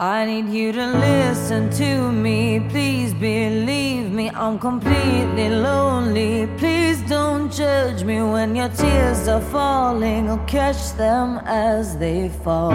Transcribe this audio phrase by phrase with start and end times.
[0.00, 2.58] I need you to listen to me.
[2.70, 6.46] Please believe me, I'm completely lonely.
[6.56, 10.30] Please don't judge me when your tears are falling.
[10.30, 12.72] I'll catch them as they fall.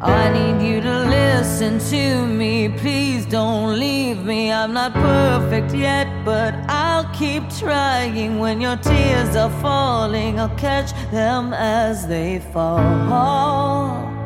[0.00, 2.70] I need you to listen to me.
[2.70, 4.50] Please don't leave me.
[4.50, 8.38] I'm not perfect yet, but I'll keep trying.
[8.38, 14.17] When your tears are falling, I'll catch them as they fall.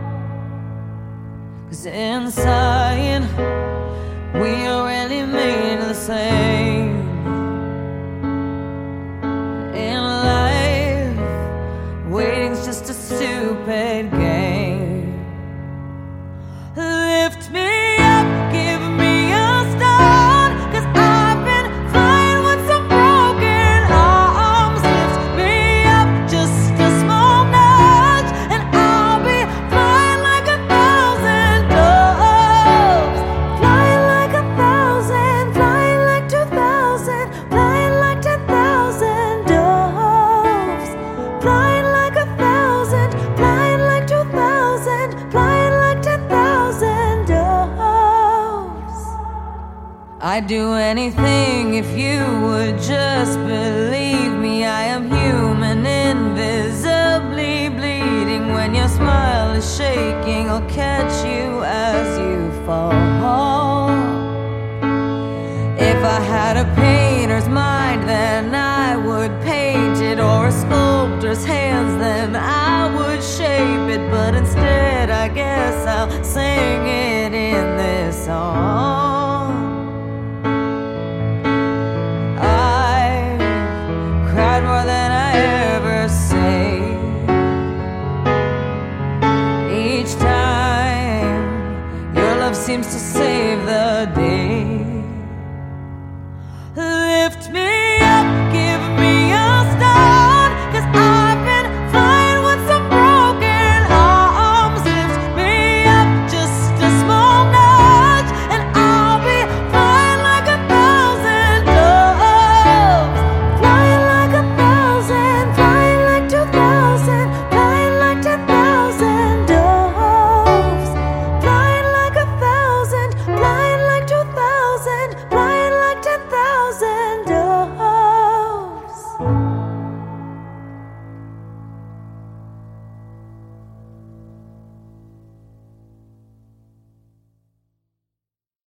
[1.72, 3.22] Cause inside,
[4.34, 7.00] we are really made the same.
[9.74, 11.16] In life,
[12.10, 14.21] waiting's just a stupid game.
[50.24, 54.64] I'd do anything if you would just believe me.
[54.64, 58.52] I am human, invisibly bleeding.
[58.52, 63.90] When your smile is shaking, I'll catch you as you fall.
[65.76, 71.98] If I had a painter's mind, then I would paint it, or a sculptor's hands,
[71.98, 74.08] then I would shape it.
[74.08, 79.01] But instead, I guess I'll sing it in this song.
[92.62, 95.02] seems to save the day.